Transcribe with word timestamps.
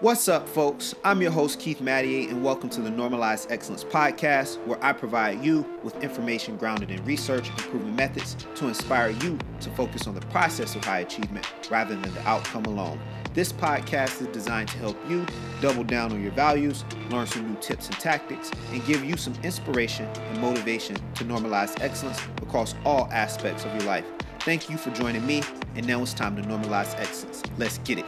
What's 0.00 0.28
up, 0.28 0.48
folks? 0.48 0.94
I'm 1.02 1.20
your 1.20 1.32
host, 1.32 1.58
Keith 1.58 1.80
Mattier, 1.80 2.30
and 2.30 2.44
welcome 2.44 2.70
to 2.70 2.80
the 2.80 2.88
Normalized 2.88 3.50
Excellence 3.50 3.82
Podcast, 3.82 4.64
where 4.64 4.78
I 4.80 4.92
provide 4.92 5.44
you 5.44 5.66
with 5.82 6.04
information 6.04 6.56
grounded 6.56 6.92
in 6.92 7.04
research 7.04 7.48
and 7.48 7.58
proven 7.58 7.96
methods 7.96 8.36
to 8.54 8.68
inspire 8.68 9.08
you 9.08 9.36
to 9.58 9.70
focus 9.70 10.06
on 10.06 10.14
the 10.14 10.20
process 10.26 10.76
of 10.76 10.84
high 10.84 11.00
achievement 11.00 11.44
rather 11.68 11.96
than 11.96 12.14
the 12.14 12.28
outcome 12.28 12.66
alone. 12.66 13.00
This 13.34 13.52
podcast 13.52 14.20
is 14.20 14.28
designed 14.28 14.68
to 14.68 14.78
help 14.78 14.96
you 15.10 15.26
double 15.60 15.82
down 15.82 16.12
on 16.12 16.22
your 16.22 16.30
values, 16.30 16.84
learn 17.10 17.26
some 17.26 17.50
new 17.50 17.60
tips 17.60 17.88
and 17.88 17.98
tactics, 17.98 18.52
and 18.70 18.86
give 18.86 19.04
you 19.04 19.16
some 19.16 19.34
inspiration 19.42 20.06
and 20.06 20.40
motivation 20.40 20.94
to 21.14 21.24
normalize 21.24 21.74
excellence 21.80 22.20
across 22.40 22.76
all 22.84 23.08
aspects 23.10 23.64
of 23.64 23.74
your 23.74 23.82
life. 23.82 24.04
Thank 24.42 24.70
you 24.70 24.76
for 24.76 24.90
joining 24.92 25.26
me, 25.26 25.42
and 25.74 25.84
now 25.88 26.00
it's 26.02 26.14
time 26.14 26.36
to 26.36 26.42
normalize 26.42 26.96
excellence. 27.00 27.42
Let's 27.58 27.78
get 27.78 27.98
it. 27.98 28.06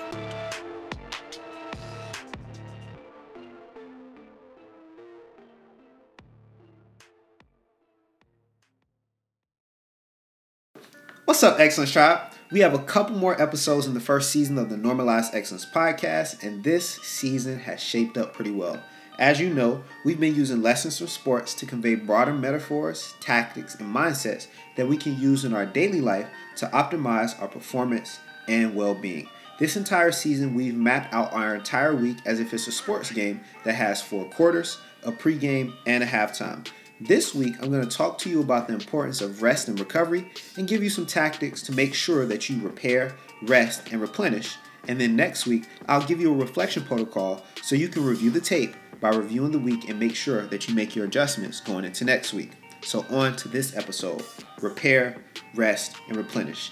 What's 11.30 11.44
up, 11.44 11.60
Excellence 11.60 11.92
Tribe? 11.92 12.32
We 12.50 12.58
have 12.58 12.74
a 12.74 12.80
couple 12.80 13.14
more 13.14 13.40
episodes 13.40 13.86
in 13.86 13.94
the 13.94 14.00
first 14.00 14.32
season 14.32 14.58
of 14.58 14.68
the 14.68 14.76
Normalized 14.76 15.32
Excellence 15.32 15.64
podcast, 15.64 16.42
and 16.42 16.64
this 16.64 16.96
season 17.04 17.60
has 17.60 17.80
shaped 17.80 18.18
up 18.18 18.34
pretty 18.34 18.50
well. 18.50 18.82
As 19.16 19.38
you 19.38 19.54
know, 19.54 19.84
we've 20.04 20.18
been 20.18 20.34
using 20.34 20.60
lessons 20.60 20.98
from 20.98 21.06
sports 21.06 21.54
to 21.54 21.66
convey 21.66 21.94
broader 21.94 22.34
metaphors, 22.34 23.14
tactics, 23.20 23.76
and 23.76 23.94
mindsets 23.94 24.48
that 24.74 24.88
we 24.88 24.96
can 24.96 25.20
use 25.20 25.44
in 25.44 25.54
our 25.54 25.64
daily 25.64 26.00
life 26.00 26.26
to 26.56 26.66
optimize 26.66 27.40
our 27.40 27.46
performance 27.46 28.18
and 28.48 28.74
well 28.74 28.96
being. 28.96 29.28
This 29.60 29.76
entire 29.76 30.10
season, 30.10 30.56
we've 30.56 30.74
mapped 30.74 31.14
out 31.14 31.32
our 31.32 31.54
entire 31.54 31.94
week 31.94 32.16
as 32.26 32.40
if 32.40 32.52
it's 32.52 32.66
a 32.66 32.72
sports 32.72 33.12
game 33.12 33.40
that 33.62 33.76
has 33.76 34.02
four 34.02 34.24
quarters, 34.24 34.78
a 35.04 35.12
pregame, 35.12 35.74
and 35.86 36.02
a 36.02 36.06
halftime. 36.06 36.66
This 37.02 37.34
week, 37.34 37.54
I'm 37.62 37.70
going 37.70 37.88
to 37.88 37.96
talk 37.96 38.18
to 38.18 38.28
you 38.28 38.42
about 38.42 38.68
the 38.68 38.74
importance 38.74 39.22
of 39.22 39.40
rest 39.40 39.68
and 39.68 39.80
recovery 39.80 40.30
and 40.58 40.68
give 40.68 40.82
you 40.82 40.90
some 40.90 41.06
tactics 41.06 41.62
to 41.62 41.72
make 41.72 41.94
sure 41.94 42.26
that 42.26 42.50
you 42.50 42.60
repair, 42.60 43.16
rest, 43.40 43.90
and 43.90 44.02
replenish. 44.02 44.56
And 44.86 45.00
then 45.00 45.16
next 45.16 45.46
week, 45.46 45.64
I'll 45.88 46.04
give 46.04 46.20
you 46.20 46.30
a 46.30 46.36
reflection 46.36 46.84
protocol 46.84 47.42
so 47.62 47.74
you 47.74 47.88
can 47.88 48.04
review 48.04 48.30
the 48.30 48.40
tape 48.40 48.76
by 49.00 49.08
reviewing 49.14 49.50
the 49.50 49.58
week 49.58 49.88
and 49.88 49.98
make 49.98 50.14
sure 50.14 50.42
that 50.48 50.68
you 50.68 50.74
make 50.74 50.94
your 50.94 51.06
adjustments 51.06 51.62
going 51.62 51.86
into 51.86 52.04
next 52.04 52.34
week. 52.34 52.50
So, 52.82 53.06
on 53.08 53.34
to 53.36 53.48
this 53.48 53.74
episode 53.74 54.22
repair, 54.60 55.16
rest, 55.54 55.96
and 56.08 56.18
replenish. 56.18 56.70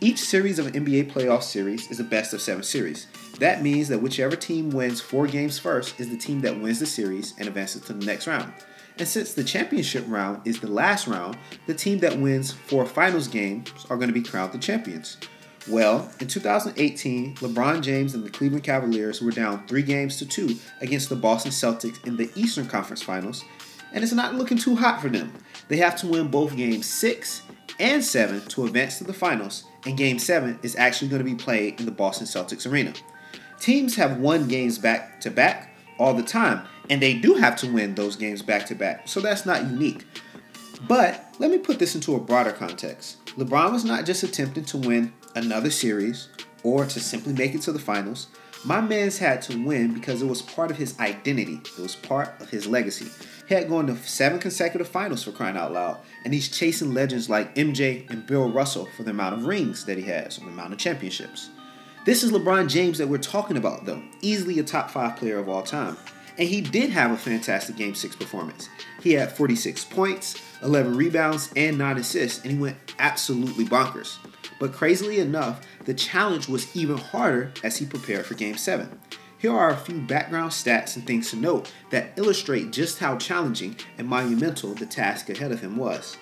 Each 0.00 0.18
series 0.18 0.58
of 0.58 0.66
an 0.66 0.74
NBA 0.74 1.12
playoff 1.12 1.42
series 1.42 1.90
is 1.90 1.98
a 1.98 2.04
best 2.04 2.34
of 2.34 2.42
seven 2.42 2.62
series. 2.62 3.06
That 3.38 3.62
means 3.62 3.88
that 3.88 4.02
whichever 4.02 4.36
team 4.36 4.68
wins 4.68 5.00
four 5.00 5.26
games 5.26 5.58
first 5.58 5.98
is 5.98 6.10
the 6.10 6.18
team 6.18 6.42
that 6.42 6.60
wins 6.60 6.80
the 6.80 6.86
series 6.86 7.32
and 7.38 7.48
advances 7.48 7.80
to 7.82 7.94
the 7.94 8.04
next 8.04 8.26
round. 8.26 8.52
And 9.02 9.08
since 9.08 9.34
the 9.34 9.42
championship 9.42 10.04
round 10.06 10.46
is 10.46 10.60
the 10.60 10.70
last 10.70 11.08
round, 11.08 11.36
the 11.66 11.74
team 11.74 11.98
that 11.98 12.16
wins 12.16 12.52
four 12.52 12.86
finals 12.86 13.26
games 13.26 13.68
are 13.90 13.96
going 13.96 14.08
to 14.08 14.14
be 14.14 14.22
crowned 14.22 14.52
the 14.52 14.58
champions. 14.58 15.16
Well, 15.68 16.08
in 16.20 16.28
2018, 16.28 17.34
LeBron 17.34 17.82
James 17.82 18.14
and 18.14 18.22
the 18.22 18.30
Cleveland 18.30 18.62
Cavaliers 18.62 19.20
were 19.20 19.32
down 19.32 19.66
three 19.66 19.82
games 19.82 20.18
to 20.18 20.24
two 20.24 20.54
against 20.80 21.08
the 21.08 21.16
Boston 21.16 21.50
Celtics 21.50 22.06
in 22.06 22.16
the 22.16 22.30
Eastern 22.36 22.68
Conference 22.68 23.02
Finals, 23.02 23.44
and 23.92 24.04
it's 24.04 24.12
not 24.12 24.36
looking 24.36 24.56
too 24.56 24.76
hot 24.76 25.02
for 25.02 25.08
them. 25.08 25.32
They 25.66 25.78
have 25.78 25.96
to 25.96 26.06
win 26.06 26.28
both 26.28 26.54
games 26.54 26.86
six 26.86 27.42
and 27.80 28.04
seven 28.04 28.40
to 28.50 28.66
advance 28.66 28.98
to 28.98 29.04
the 29.04 29.12
finals, 29.12 29.64
and 29.84 29.98
game 29.98 30.20
seven 30.20 30.60
is 30.62 30.76
actually 30.76 31.08
going 31.08 31.24
to 31.24 31.28
be 31.28 31.34
played 31.34 31.80
in 31.80 31.86
the 31.86 31.90
Boston 31.90 32.28
Celtics 32.28 32.70
arena. 32.70 32.92
Teams 33.58 33.96
have 33.96 34.18
won 34.18 34.46
games 34.46 34.78
back 34.78 35.20
to 35.22 35.30
back 35.32 35.74
all 35.98 36.14
the 36.14 36.22
time, 36.22 36.62
and 36.92 37.00
they 37.00 37.14
do 37.14 37.32
have 37.32 37.56
to 37.56 37.72
win 37.72 37.94
those 37.94 38.16
games 38.16 38.42
back 38.42 38.66
to 38.66 38.74
back, 38.74 39.08
so 39.08 39.18
that's 39.18 39.46
not 39.46 39.62
unique. 39.62 40.04
But 40.86 41.34
let 41.38 41.50
me 41.50 41.56
put 41.56 41.78
this 41.78 41.94
into 41.94 42.14
a 42.14 42.20
broader 42.20 42.52
context. 42.52 43.24
LeBron 43.38 43.72
was 43.72 43.82
not 43.82 44.04
just 44.04 44.22
attempting 44.22 44.66
to 44.66 44.76
win 44.76 45.10
another 45.34 45.70
series 45.70 46.28
or 46.62 46.84
to 46.84 47.00
simply 47.00 47.32
make 47.32 47.54
it 47.54 47.62
to 47.62 47.72
the 47.72 47.78
finals. 47.78 48.26
My 48.62 48.82
man's 48.82 49.16
had 49.16 49.40
to 49.42 49.56
win 49.56 49.94
because 49.94 50.20
it 50.20 50.26
was 50.26 50.42
part 50.42 50.70
of 50.70 50.76
his 50.76 51.00
identity, 51.00 51.62
it 51.78 51.80
was 51.80 51.96
part 51.96 52.38
of 52.42 52.50
his 52.50 52.66
legacy. 52.66 53.06
He 53.48 53.54
had 53.54 53.70
gone 53.70 53.86
to 53.86 53.96
seven 53.96 54.38
consecutive 54.38 54.86
finals 54.86 55.24
for 55.24 55.32
crying 55.32 55.56
out 55.56 55.72
loud, 55.72 55.96
and 56.26 56.34
he's 56.34 56.50
chasing 56.50 56.92
legends 56.92 57.30
like 57.30 57.54
MJ 57.54 58.08
and 58.10 58.26
Bill 58.26 58.52
Russell 58.52 58.86
for 58.98 59.02
the 59.02 59.12
amount 59.12 59.36
of 59.36 59.46
rings 59.46 59.86
that 59.86 59.96
he 59.96 60.04
has, 60.04 60.36
or 60.36 60.42
the 60.42 60.50
amount 60.50 60.74
of 60.74 60.78
championships. 60.78 61.48
This 62.04 62.22
is 62.22 62.32
LeBron 62.32 62.68
James 62.68 62.98
that 62.98 63.08
we're 63.08 63.16
talking 63.16 63.56
about, 63.56 63.86
though, 63.86 64.02
easily 64.20 64.58
a 64.58 64.62
top 64.62 64.90
five 64.90 65.16
player 65.16 65.38
of 65.38 65.48
all 65.48 65.62
time. 65.62 65.96
And 66.38 66.48
he 66.48 66.60
did 66.60 66.90
have 66.90 67.10
a 67.10 67.16
fantastic 67.16 67.76
Game 67.76 67.94
6 67.94 68.16
performance. 68.16 68.68
He 69.02 69.12
had 69.12 69.32
46 69.32 69.84
points, 69.86 70.40
11 70.62 70.96
rebounds, 70.96 71.52
and 71.56 71.76
9 71.76 71.98
assists, 71.98 72.42
and 72.42 72.52
he 72.52 72.58
went 72.58 72.76
absolutely 72.98 73.64
bonkers. 73.64 74.18
But 74.58 74.72
crazily 74.72 75.18
enough, 75.18 75.66
the 75.84 75.94
challenge 75.94 76.48
was 76.48 76.74
even 76.76 76.96
harder 76.96 77.52
as 77.62 77.78
he 77.78 77.86
prepared 77.86 78.26
for 78.26 78.34
Game 78.34 78.56
7. 78.56 78.98
Here 79.38 79.52
are 79.52 79.70
a 79.70 79.76
few 79.76 80.00
background 80.00 80.52
stats 80.52 80.94
and 80.94 81.04
things 81.04 81.30
to 81.30 81.36
note 81.36 81.72
that 81.90 82.12
illustrate 82.16 82.70
just 82.70 83.00
how 83.00 83.16
challenging 83.16 83.76
and 83.98 84.06
monumental 84.06 84.72
the 84.72 84.86
task 84.86 85.28
ahead 85.30 85.50
of 85.50 85.60
him 85.60 85.76
was. 85.76 86.16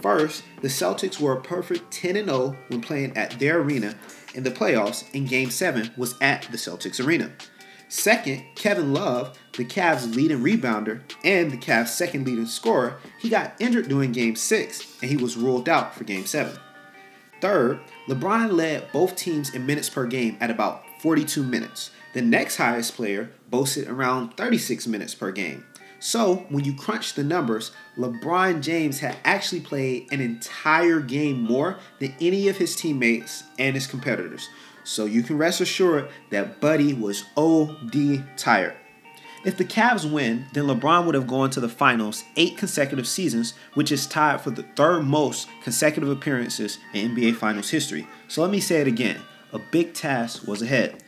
First, 0.00 0.44
the 0.62 0.68
Celtics 0.68 1.20
were 1.20 1.32
a 1.32 1.40
perfect 1.40 1.90
10 1.90 2.14
0 2.14 2.56
when 2.68 2.80
playing 2.80 3.16
at 3.16 3.38
their 3.40 3.60
arena 3.60 3.96
in 4.34 4.44
the 4.44 4.50
playoffs, 4.50 5.04
and 5.12 5.28
Game 5.28 5.50
7 5.50 5.90
was 5.96 6.14
at 6.20 6.42
the 6.50 6.56
Celtics 6.56 7.04
arena. 7.04 7.32
Second, 7.90 8.44
Kevin 8.54 8.92
Love, 8.92 9.36
the 9.56 9.64
Cavs' 9.64 10.14
leading 10.14 10.44
rebounder 10.44 11.00
and 11.24 11.50
the 11.50 11.56
Cavs' 11.56 11.88
second 11.88 12.24
leading 12.24 12.46
scorer, 12.46 12.98
he 13.18 13.28
got 13.28 13.54
injured 13.58 13.88
during 13.88 14.12
Game 14.12 14.36
6 14.36 14.98
and 15.02 15.10
he 15.10 15.16
was 15.16 15.36
ruled 15.36 15.68
out 15.68 15.92
for 15.92 16.04
Game 16.04 16.24
7. 16.24 16.56
Third, 17.40 17.80
LeBron 18.06 18.52
led 18.52 18.92
both 18.92 19.16
teams 19.16 19.52
in 19.52 19.66
minutes 19.66 19.90
per 19.90 20.06
game 20.06 20.36
at 20.40 20.52
about 20.52 20.84
42 21.00 21.42
minutes. 21.42 21.90
The 22.12 22.22
next 22.22 22.56
highest 22.56 22.94
player 22.94 23.32
boasted 23.50 23.88
around 23.88 24.36
36 24.36 24.86
minutes 24.86 25.16
per 25.16 25.32
game. 25.32 25.64
So, 26.02 26.46
when 26.48 26.64
you 26.64 26.72
crunch 26.74 27.12
the 27.12 27.22
numbers, 27.22 27.72
LeBron 27.98 28.62
James 28.62 29.00
had 29.00 29.18
actually 29.22 29.60
played 29.60 30.10
an 30.10 30.22
entire 30.22 30.98
game 30.98 31.42
more 31.42 31.78
than 31.98 32.14
any 32.20 32.48
of 32.48 32.56
his 32.56 32.74
teammates 32.74 33.44
and 33.58 33.74
his 33.74 33.86
competitors. 33.86 34.48
So 34.82 35.04
you 35.04 35.22
can 35.22 35.36
rest 35.36 35.60
assured 35.60 36.08
that 36.30 36.58
Buddy 36.58 36.94
was 36.94 37.24
OD 37.36 38.24
tired. 38.38 38.76
If 39.44 39.56
the 39.56 39.64
Cavs 39.64 40.10
win, 40.10 40.46
then 40.52 40.64
LeBron 40.64 41.06
would 41.06 41.14
have 41.14 41.26
gone 41.26 41.50
to 41.50 41.60
the 41.60 41.68
finals 41.68 42.24
eight 42.36 42.58
consecutive 42.58 43.06
seasons, 43.06 43.54
which 43.74 43.92
is 43.92 44.06
tied 44.06 44.40
for 44.40 44.50
the 44.50 44.62
third 44.62 45.04
most 45.04 45.48
consecutive 45.62 46.10
appearances 46.10 46.78
in 46.92 47.14
NBA 47.14 47.36
Finals 47.36 47.70
history. 47.70 48.06
So 48.28 48.42
let 48.42 48.50
me 48.50 48.60
say 48.60 48.80
it 48.80 48.88
again 48.88 49.20
a 49.52 49.58
big 49.58 49.94
task 49.94 50.46
was 50.46 50.62
ahead. 50.62 51.02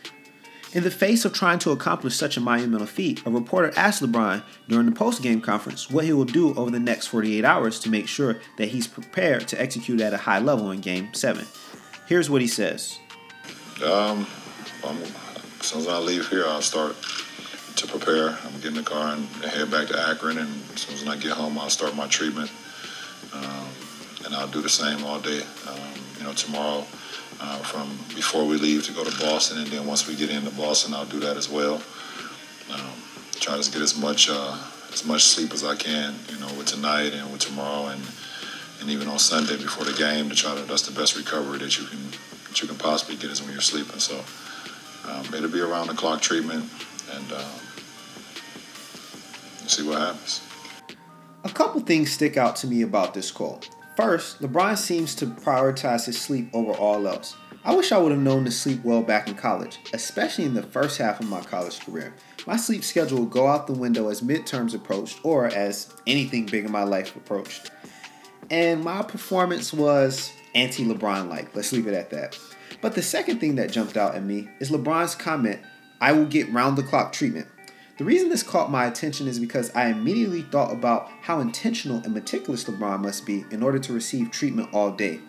In 0.75 0.85
the 0.85 0.91
face 0.91 1.27
of 1.27 1.35
trying 1.35 1.59
to 1.61 1.71
accomplish 1.71 2.17
such 2.17 2.39
a 2.39 2.41
monumental 2.41 2.87
feat, 2.87 3.27
a 3.27 3.31
reporter 3.31 3.73
asked 3.77 4.03
LeBron 4.03 4.43
during 4.69 4.87
the 4.87 4.93
post-game 4.93 5.43
conference 5.43 5.91
what 5.91 6.07
he 6.07 6.15
will 6.15 6.25
do 6.25 6.55
over 6.55 6.71
the 6.71 6.81
next 6.81 7.09
48 7.09 7.45
hours 7.45 7.79
to 7.81 7.91
make 7.91 8.09
sure 8.09 8.41
that 8.57 8.69
he's 8.69 8.87
prepared 8.87 9.47
to 9.49 9.61
execute 9.61 10.01
at 10.01 10.15
a 10.15 10.17
high 10.17 10.39
level 10.39 10.71
in 10.71 10.81
Game 10.81 11.13
7. 11.13 11.47
Here's 12.07 12.31
what 12.31 12.41
he 12.41 12.49
says. 12.49 12.99
Um, 13.85 14.27
I'm, 14.83 14.97
as 15.61 15.67
soon 15.67 15.81
as 15.81 15.89
I 15.89 15.99
leave 15.99 16.29
here, 16.29 16.45
I'll 16.47 16.63
start 16.63 16.97
to 17.77 17.87
prepare. 17.87 18.31
I'm 18.31 18.53
gonna 18.53 18.59
get 18.59 18.67
in 18.69 18.75
the 18.75 18.83
car 18.83 19.15
and 19.15 19.27
head 19.45 19.71
back 19.71 19.89
to 19.89 20.09
Akron, 20.09 20.39
and 20.39 20.51
as 20.75 20.81
soon 20.81 20.95
as 20.95 21.07
I 21.07 21.17
get 21.19 21.33
home, 21.33 21.59
I'll 21.59 21.69
start 21.69 21.95
my 21.95 22.07
treatment. 22.07 22.51
Um, 23.35 23.67
and 24.25 24.35
I'll 24.35 24.49
do 24.49 24.63
the 24.63 24.69
same 24.71 25.05
all 25.05 25.21
day. 25.21 25.43
Um, 25.69 26.02
you 26.23 26.29
know, 26.29 26.35
tomorrow, 26.35 26.87
uh, 27.41 27.59
from 27.59 27.89
before 28.15 28.47
we 28.47 28.57
leave 28.57 28.85
to 28.87 28.93
go 28.93 29.03
to 29.03 29.19
Boston, 29.19 29.59
and 29.59 29.67
then 29.67 29.87
once 29.87 30.07
we 30.07 30.15
get 30.15 30.31
into 30.31 30.53
Boston, 30.53 30.95
I'll 30.95 31.05
do 31.05 31.19
that 31.19 31.37
as 31.37 31.49
well. 31.51 31.83
Um, 32.73 32.93
try 33.41 33.61
to 33.61 33.71
get 33.73 33.83
as 33.83 33.99
much 33.99 34.29
uh, 34.31 34.57
as 34.93 35.05
much 35.05 35.25
sleep 35.25 35.53
as 35.53 35.65
I 35.65 35.75
can. 35.75 36.15
You 36.29 36.39
know, 36.39 36.47
with 36.55 36.67
tonight 36.67 37.13
and 37.13 37.33
with 37.33 37.41
tomorrow, 37.41 37.89
and 37.89 38.01
and 38.81 38.89
even 38.89 39.09
on 39.09 39.19
Sunday 39.19 39.57
before 39.57 39.85
the 39.85 39.95
game 39.95 40.29
to 40.29 40.37
try 40.37 40.55
to. 40.55 40.63
That's 40.63 40.83
the 40.83 40.99
best 40.99 41.17
recovery 41.17 41.59
that 41.59 41.77
you 41.77 41.87
can 41.87 41.99
that 42.49 42.63
you 42.63 42.69
can 42.69 42.79
possibly 42.79 43.17
get 43.17 43.33
is 43.33 43.43
when 43.43 43.51
you're 43.51 43.61
sleeping. 43.61 43.99
So 43.99 44.23
um, 45.11 45.27
it'll 45.35 45.51
be 45.51 45.61
around 45.61 45.89
the 45.89 45.95
clock 45.95 46.21
treatment, 46.21 46.71
and 47.11 47.33
um, 47.33 47.59
see 49.67 49.83
what 49.83 49.99
happens. 49.99 50.41
A 51.43 51.51
couple 51.51 51.81
things 51.81 52.13
stick 52.13 52.37
out 52.37 52.55
to 52.57 52.69
me 52.69 52.83
about 52.83 53.13
this 53.13 53.33
quote. 53.33 53.69
First, 53.97 54.41
LeBron 54.41 54.79
seems 54.79 55.15
to 55.17 55.27
prioritize 55.27 56.07
his 56.07 56.21
sleep 56.21 56.49
over 56.55 56.73
all 56.73 57.07
else. 57.07 57.37
I 57.65 57.75
wish 57.75 57.93
I 57.93 57.99
would 57.99 58.11
have 58.11 58.21
known 58.21 58.45
to 58.47 58.51
sleep 58.51 58.83
well 58.83 59.03
back 59.03 59.29
in 59.29 59.35
college, 59.35 59.79
especially 59.93 60.45
in 60.45 60.55
the 60.55 60.63
first 60.63 60.99
half 60.99 61.21
of 61.21 61.29
my 61.29 61.43
college 61.43 61.79
career. 61.81 62.15
My 62.47 62.57
sleep 62.57 62.83
schedule 62.83 63.21
would 63.21 63.31
go 63.31 63.47
out 63.47 63.67
the 63.67 63.73
window 63.73 64.09
as 64.09 64.21
midterms 64.21 64.75
approached 64.75 65.21
or 65.23 65.47
as 65.47 65.93
anything 66.07 66.47
big 66.47 66.65
in 66.65 66.73
my 66.73 66.83
life 66.83 67.15
approached. 67.15 67.71
And 68.51 68.83
my 68.83 69.03
performance 69.03 69.73
was 69.73 70.33
anti 70.55 70.85
LeBron 70.85 71.29
like. 71.29 71.55
Let's 71.55 71.73
leave 71.73 71.87
it 71.87 71.95
at 71.95 72.11
that. 72.11 72.39
But 72.81 72.95
the 72.95 73.03
second 73.03 73.39
thing 73.39 73.57
that 73.57 73.71
jumped 73.71 73.97
out 73.97 74.17
at 74.17 74.25
me 74.25 74.49
is 74.59 74.71
LeBron's 74.71 75.15
comment 75.15 75.61
I 76.01 76.13
will 76.13 76.27
get 76.27 76.53
round 76.53 76.77
the 76.77 76.83
clock 76.83 77.13
treatment. 77.13 77.47
The 78.03 78.07
reason 78.07 78.31
this 78.31 78.43
caught 78.43 78.69
my 78.69 78.87
attention 78.87 79.29
is 79.29 79.39
because 79.39 79.71
I 79.77 79.87
immediately 79.87 80.43
thought 80.43 80.73
about 80.73 81.09
how 81.21 81.39
intentional 81.39 82.03
and 82.03 82.13
meticulous 82.13 82.65
LeBron 82.65 83.01
must 83.01 83.25
be 83.25 83.45
in 83.53 83.63
order 83.63 83.79
to 83.79 83.93
receive 83.93 84.33
treatment 84.33 84.71
all 84.73 84.91
day. 84.91 85.21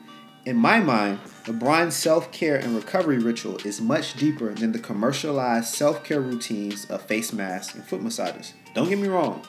In 0.45 0.55
my 0.55 0.79
mind, 0.79 1.19
LeBron's 1.43 1.95
self 1.95 2.31
care 2.31 2.55
and 2.55 2.75
recovery 2.75 3.19
ritual 3.19 3.57
is 3.57 3.79
much 3.79 4.15
deeper 4.15 4.55
than 4.55 4.71
the 4.71 4.79
commercialized 4.79 5.67
self 5.67 6.03
care 6.03 6.19
routines 6.19 6.85
of 6.85 7.03
face 7.03 7.31
masks 7.31 7.75
and 7.75 7.83
foot 7.83 8.01
massages. 8.01 8.55
Don't 8.73 8.89
get 8.89 8.97
me 8.97 9.07
wrong, 9.07 9.43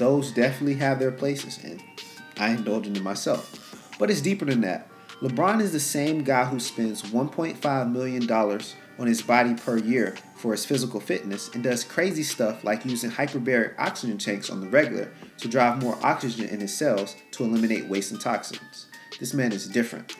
those 0.00 0.32
definitely 0.32 0.74
have 0.74 0.98
their 0.98 1.12
places, 1.12 1.62
and 1.62 1.80
I 2.38 2.48
indulge 2.48 2.88
in 2.88 2.94
them 2.94 3.04
myself. 3.04 3.94
But 4.00 4.10
it's 4.10 4.20
deeper 4.20 4.46
than 4.46 4.62
that. 4.62 4.88
LeBron 5.20 5.60
is 5.60 5.70
the 5.70 5.78
same 5.78 6.24
guy 6.24 6.44
who 6.46 6.58
spends 6.58 7.02
$1.5 7.02 7.92
million 7.92 8.26
on 8.98 9.06
his 9.06 9.22
body 9.22 9.54
per 9.54 9.78
year 9.78 10.14
for 10.36 10.52
his 10.52 10.64
physical 10.64 11.00
fitness 11.00 11.50
and 11.54 11.62
does 11.62 11.84
crazy 11.84 12.22
stuff 12.22 12.64
like 12.64 12.84
using 12.84 13.10
hyperbaric 13.10 13.74
oxygen 13.78 14.18
tanks 14.18 14.50
on 14.50 14.60
the 14.60 14.68
regular 14.68 15.10
to 15.38 15.48
drive 15.48 15.82
more 15.82 15.98
oxygen 16.02 16.48
in 16.48 16.60
his 16.60 16.76
cells 16.76 17.16
to 17.32 17.44
eliminate 17.44 17.86
waste 17.86 18.12
and 18.12 18.20
toxins. 18.20 18.86
This 19.18 19.34
man 19.34 19.52
is 19.52 19.66
different. 19.66 20.16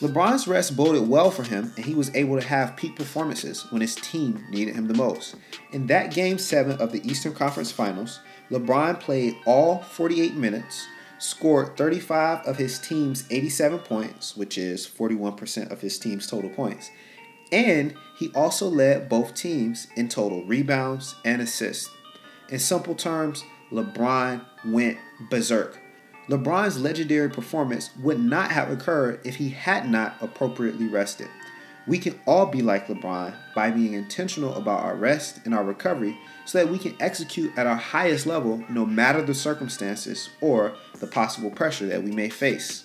LeBron's 0.00 0.48
rest 0.48 0.76
boded 0.76 1.08
well 1.08 1.30
for 1.30 1.44
him, 1.44 1.72
and 1.76 1.86
he 1.86 1.94
was 1.94 2.14
able 2.16 2.38
to 2.38 2.46
have 2.46 2.76
peak 2.76 2.96
performances 2.96 3.70
when 3.70 3.80
his 3.80 3.94
team 3.94 4.44
needed 4.50 4.74
him 4.74 4.88
the 4.88 4.94
most. 4.94 5.36
In 5.72 5.86
that 5.86 6.12
Game 6.12 6.36
7 6.36 6.80
of 6.80 6.90
the 6.90 7.06
Eastern 7.08 7.32
Conference 7.32 7.70
Finals, 7.70 8.18
LeBron 8.50 8.98
played 8.98 9.36
all 9.46 9.78
48 9.78 10.34
minutes, 10.34 10.86
scored 11.18 11.76
35 11.76 12.44
of 12.44 12.56
his 12.56 12.78
team's 12.78 13.24
87 13.30 13.78
points, 13.78 14.36
which 14.36 14.58
is 14.58 14.86
41% 14.86 15.70
of 15.70 15.80
his 15.80 15.98
team's 15.98 16.26
total 16.26 16.50
points, 16.50 16.90
and 17.54 17.94
he 18.16 18.32
also 18.34 18.68
led 18.68 19.08
both 19.08 19.34
teams 19.34 19.86
in 19.94 20.08
total 20.08 20.44
rebounds 20.44 21.14
and 21.24 21.40
assists. 21.40 21.88
In 22.48 22.58
simple 22.58 22.96
terms, 22.96 23.44
LeBron 23.70 24.44
went 24.66 24.98
berserk. 25.30 25.78
LeBron's 26.28 26.80
legendary 26.80 27.30
performance 27.30 27.90
would 28.02 28.18
not 28.18 28.50
have 28.50 28.70
occurred 28.70 29.20
if 29.24 29.36
he 29.36 29.50
had 29.50 29.88
not 29.88 30.16
appropriately 30.20 30.88
rested. 30.88 31.28
We 31.86 31.98
can 31.98 32.18
all 32.26 32.46
be 32.46 32.60
like 32.60 32.88
LeBron 32.88 33.36
by 33.54 33.70
being 33.70 33.92
intentional 33.92 34.54
about 34.54 34.82
our 34.82 34.96
rest 34.96 35.40
and 35.44 35.54
our 35.54 35.62
recovery 35.62 36.18
so 36.46 36.58
that 36.58 36.72
we 36.72 36.78
can 36.78 36.96
execute 36.98 37.56
at 37.56 37.66
our 37.66 37.76
highest 37.76 38.26
level 38.26 38.64
no 38.68 38.84
matter 38.84 39.22
the 39.22 39.34
circumstances 39.34 40.28
or 40.40 40.74
the 40.98 41.06
possible 41.06 41.50
pressure 41.50 41.86
that 41.86 42.02
we 42.02 42.10
may 42.10 42.30
face. 42.30 42.84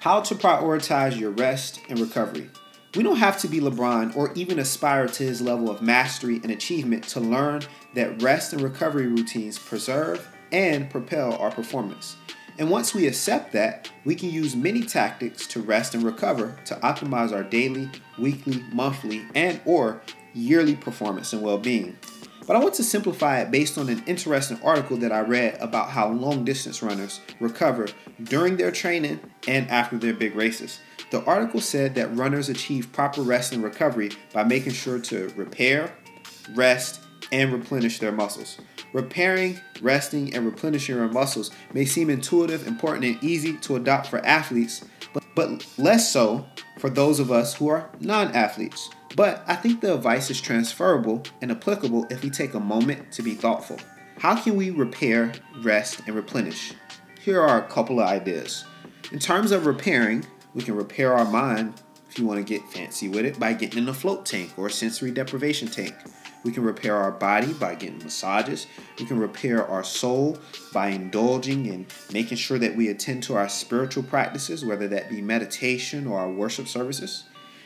How 0.00 0.20
to 0.22 0.34
prioritize 0.34 1.18
your 1.18 1.32
rest 1.32 1.80
and 1.90 1.98
recovery. 1.98 2.48
We 2.94 3.02
don't 3.02 3.16
have 3.16 3.38
to 3.40 3.48
be 3.48 3.60
LeBron 3.60 4.16
or 4.16 4.32
even 4.32 4.58
aspire 4.58 5.08
to 5.08 5.22
his 5.22 5.42
level 5.42 5.70
of 5.70 5.82
mastery 5.82 6.40
and 6.42 6.50
achievement 6.50 7.04
to 7.08 7.20
learn 7.20 7.62
that 7.94 8.22
rest 8.22 8.54
and 8.54 8.62
recovery 8.62 9.06
routines 9.06 9.58
preserve 9.58 10.26
and 10.52 10.88
propel 10.88 11.34
our 11.34 11.50
performance. 11.50 12.16
And 12.58 12.70
once 12.70 12.94
we 12.94 13.06
accept 13.06 13.52
that, 13.52 13.90
we 14.04 14.14
can 14.14 14.30
use 14.30 14.56
many 14.56 14.82
tactics 14.82 15.46
to 15.48 15.60
rest 15.60 15.94
and 15.94 16.02
recover 16.02 16.58
to 16.64 16.74
optimize 16.76 17.32
our 17.32 17.44
daily, 17.44 17.90
weekly, 18.18 18.64
monthly, 18.72 19.22
and 19.34 19.60
or 19.66 20.00
yearly 20.32 20.74
performance 20.74 21.32
and 21.34 21.42
well-being. 21.42 21.96
But 22.46 22.56
I 22.56 22.60
want 22.60 22.74
to 22.76 22.84
simplify 22.84 23.40
it 23.40 23.50
based 23.50 23.76
on 23.76 23.90
an 23.90 24.02
interesting 24.06 24.58
article 24.64 24.96
that 24.96 25.12
I 25.12 25.20
read 25.20 25.58
about 25.60 25.90
how 25.90 26.08
long 26.08 26.44
distance 26.44 26.82
runners 26.82 27.20
recover 27.38 27.88
during 28.22 28.56
their 28.56 28.70
training 28.70 29.20
and 29.46 29.68
after 29.70 29.98
their 29.98 30.14
big 30.14 30.34
races. 30.34 30.80
The 31.10 31.24
article 31.24 31.60
said 31.60 31.94
that 31.94 32.14
runners 32.14 32.48
achieve 32.48 32.92
proper 32.92 33.22
rest 33.22 33.52
and 33.52 33.62
recovery 33.62 34.10
by 34.32 34.44
making 34.44 34.72
sure 34.72 34.98
to 34.98 35.32
repair, 35.36 35.94
rest, 36.54 37.00
and 37.32 37.52
replenish 37.52 37.98
their 37.98 38.12
muscles. 38.12 38.58
Repairing, 38.92 39.58
resting, 39.80 40.34
and 40.34 40.44
replenishing 40.44 40.96
your 40.96 41.08
muscles 41.08 41.50
may 41.72 41.84
seem 41.84 42.10
intuitive, 42.10 42.66
important, 42.66 43.04
and 43.04 43.24
easy 43.24 43.54
to 43.58 43.76
adopt 43.76 44.06
for 44.06 44.24
athletes, 44.24 44.84
but, 45.12 45.24
but 45.34 45.66
less 45.76 46.10
so 46.10 46.46
for 46.78 46.88
those 46.90 47.20
of 47.20 47.30
us 47.30 47.54
who 47.54 47.68
are 47.68 47.90
non 48.00 48.32
athletes. 48.34 48.90
But 49.16 49.42
I 49.46 49.56
think 49.56 49.80
the 49.80 49.94
advice 49.94 50.30
is 50.30 50.40
transferable 50.40 51.22
and 51.42 51.50
applicable 51.50 52.06
if 52.10 52.22
we 52.22 52.30
take 52.30 52.54
a 52.54 52.60
moment 52.60 53.12
to 53.12 53.22
be 53.22 53.34
thoughtful. 53.34 53.78
How 54.18 54.40
can 54.40 54.56
we 54.56 54.70
repair, 54.70 55.32
rest, 55.62 56.02
and 56.06 56.14
replenish? 56.14 56.72
Here 57.20 57.40
are 57.40 57.62
a 57.62 57.68
couple 57.68 58.00
of 58.00 58.06
ideas. 58.06 58.64
In 59.12 59.18
terms 59.18 59.52
of 59.52 59.66
repairing, 59.66 60.26
we 60.54 60.62
can 60.62 60.74
repair 60.74 61.14
our 61.14 61.24
mind 61.24 61.74
if 62.10 62.18
you 62.18 62.26
want 62.26 62.38
to 62.38 62.44
get 62.44 62.66
fancy 62.70 63.08
with 63.08 63.24
it 63.24 63.38
by 63.38 63.52
getting 63.52 63.82
in 63.82 63.88
a 63.88 63.94
float 63.94 64.24
tank 64.24 64.52
or 64.56 64.66
a 64.66 64.70
sensory 64.70 65.10
deprivation 65.10 65.68
tank. 65.68 65.94
We 66.44 66.52
can 66.52 66.62
repair 66.62 66.96
our 66.96 67.10
body 67.10 67.52
by 67.52 67.74
getting 67.74 67.98
massages. 67.98 68.66
We 68.98 69.04
can 69.04 69.18
repair 69.18 69.66
our 69.66 69.84
soul 69.84 70.38
by 70.72 70.88
indulging 70.88 71.66
and 71.66 71.86
making 72.12 72.38
sure 72.38 72.58
that 72.58 72.76
we 72.76 72.88
attend 72.88 73.24
to 73.24 73.34
our 73.34 73.48
spiritual 73.48 74.04
practices, 74.04 74.64
whether 74.64 74.88
that 74.88 75.10
be 75.10 75.20
meditation 75.20 76.06
or 76.06 76.18
our 76.20 76.30
worship 76.30 76.68
services. 76.68 77.24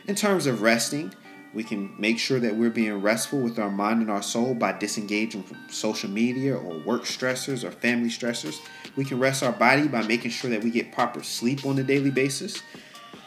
In 0.08 0.14
terms 0.14 0.46
of 0.46 0.62
resting, 0.62 1.14
we 1.54 1.62
can 1.62 1.94
make 1.98 2.18
sure 2.18 2.40
that 2.40 2.56
we're 2.56 2.70
being 2.70 3.02
restful 3.02 3.40
with 3.40 3.58
our 3.58 3.70
mind 3.70 4.00
and 4.00 4.10
our 4.10 4.22
soul 4.22 4.54
by 4.54 4.72
disengaging 4.72 5.42
from 5.42 5.58
social 5.68 6.08
media 6.08 6.56
or 6.56 6.78
work 6.80 7.02
stressors 7.02 7.62
or 7.62 7.70
family 7.70 8.08
stressors. 8.08 8.58
We 8.96 9.04
can 9.04 9.18
rest 9.18 9.42
our 9.42 9.52
body 9.52 9.88
by 9.88 10.02
making 10.02 10.30
sure 10.30 10.50
that 10.50 10.62
we 10.62 10.70
get 10.70 10.92
proper 10.92 11.22
sleep 11.22 11.66
on 11.66 11.78
a 11.78 11.82
daily 11.82 12.10
basis. 12.10 12.62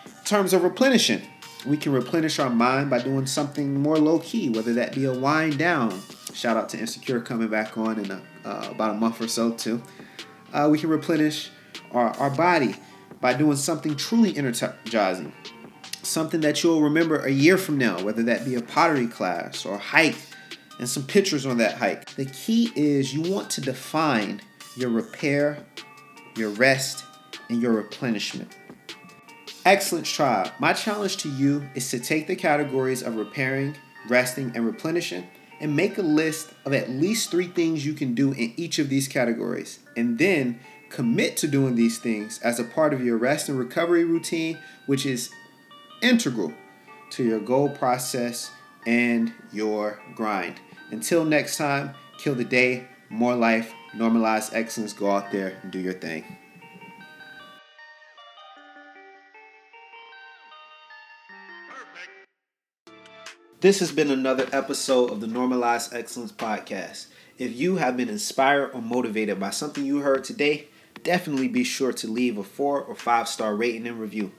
In 0.06 0.26
terms 0.26 0.54
of 0.54 0.64
replenishing, 0.64 1.22
we 1.66 1.78
can 1.78 1.92
replenish 1.92 2.40
our 2.40 2.50
mind 2.50 2.90
by 2.90 3.00
doing 3.00 3.26
something 3.26 3.80
more 3.80 3.98
low 3.98 4.20
key, 4.20 4.50
whether 4.50 4.74
that 4.74 4.94
be 4.94 5.06
a 5.06 5.14
wind 5.14 5.58
down. 5.58 6.00
Shout 6.34 6.58
out 6.58 6.70
to 6.70 6.80
Insecure 6.80 7.22
coming 7.22 7.48
back 7.48 7.78
on 7.78 8.00
in 8.00 8.12
a, 8.12 8.22
uh, 8.44 8.70
about 8.72 8.92
a 8.92 8.96
month 8.96 9.22
or 9.22 9.28
so, 9.28 9.52
too. 9.52 9.82
Uh, 10.54 10.68
we 10.72 10.78
can 10.78 10.90
replenish 10.90 11.50
our, 11.92 12.10
our 12.18 12.30
body 12.30 12.76
by 13.22 13.34
doing 13.34 13.58
something 13.58 13.96
truly 13.96 14.36
energizing, 14.38 15.34
something 16.06 16.42
that 16.42 16.64
you'll 16.64 16.82
remember 16.82 17.18
a 17.20 17.32
year 17.32 17.58
from 17.58 17.78
now, 17.78 18.02
whether 18.02 18.24
that 18.24 18.46
be 18.46 18.56
a 18.56 18.62
pottery 18.62 19.08
class 19.08 19.66
or 19.66 19.76
a 19.76 19.80
hike 19.80 20.18
and 20.80 20.90
some 20.90 21.04
pictures 21.04 21.46
on 21.46 21.58
that 21.58 21.78
hike. 21.78 22.16
The 22.16 22.26
key 22.26 22.72
is 22.76 23.14
you 23.14 23.22
want 23.22 23.50
to 23.52 23.62
define 23.62 24.42
your 24.76 24.90
repair, 24.90 25.58
your 26.36 26.50
rest, 26.50 27.04
and 27.50 27.62
your 27.62 27.74
replenishment. 27.74 28.56
Excellent 29.66 30.06
tribe. 30.06 30.52
My 30.60 30.74
challenge 30.74 31.18
to 31.18 31.30
you 31.30 31.68
is 31.74 31.90
to 31.92 32.00
take 32.00 32.28
the 32.28 32.36
categories 32.36 33.02
of 33.02 33.16
repairing, 33.16 33.76
resting, 34.08 34.52
and 34.56 34.66
replenishing 34.66 35.26
and 35.60 35.76
make 35.76 35.98
a 35.98 36.02
list 36.02 36.52
of 36.66 36.74
at 36.74 36.90
least 36.90 37.32
three 37.32 37.48
things 37.48 37.86
you 37.86 37.94
can 37.94 38.14
do 38.14 38.32
in 38.34 38.54
each 38.58 38.78
of 38.78 38.90
these 38.90 39.08
categories. 39.08 39.80
And 39.96 40.18
then 40.20 40.60
commit 40.90 41.36
to 41.38 41.48
doing 41.48 41.76
these 41.76 41.98
things 41.98 42.40
as 42.42 42.60
a 42.60 42.64
part 42.64 42.94
of 42.94 43.04
your 43.04 43.18
rest 43.18 43.50
and 43.50 43.58
recovery 43.58 44.04
routine, 44.04 44.58
which 44.86 45.06
is 45.06 45.30
integral 46.06 46.54
to 47.10 47.24
your 47.24 47.40
goal 47.40 47.68
process 47.68 48.52
and 48.86 49.34
your 49.52 50.00
grind. 50.14 50.56
Until 50.92 51.26
next 51.26 51.58
time, 51.58 51.96
kill 52.20 52.36
the 52.36 52.44
day, 52.44 52.86
more 53.10 53.36
life, 53.36 53.74
normalize 53.96 54.54
excellence, 54.54 54.94
go 54.94 55.10
out 55.10 55.32
there 55.32 55.58
and 55.64 55.72
do 55.72 55.80
your 55.80 55.94
thing. 55.94 56.24
This 63.62 63.80
has 63.80 63.92
been 63.92 64.12
another 64.12 64.48
episode 64.52 65.10
of 65.10 65.22
the 65.22 65.28
Normalized 65.28 65.92
Excellence 65.92 66.32
Podcast. 66.32 67.08
If 67.40 67.56
you 67.56 67.78
have 67.78 67.98
been 67.98 68.10
inspired 68.10 68.70
or 68.76 68.82
motivated 68.82 69.40
by 69.40 69.50
something 69.50 69.84
you 69.84 70.02
heard 70.02 70.24
today, 70.24 70.68
definitely 71.02 71.48
be 71.48 71.64
sure 71.64 71.92
to 71.94 72.08
leave 72.08 72.38
a 72.38 72.44
four 72.44 72.80
or 72.80 72.94
five 72.94 73.28
star 73.28 73.56
rating 73.56 73.88
and 73.88 74.00
review. 74.00 74.32